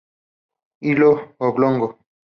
[0.79, 1.99] Hilo oblongo.